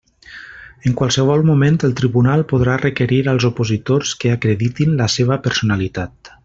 [0.91, 6.37] En qualsevol moment el Tribunal podrà requerir als opositors que acreditin la seva personalitat.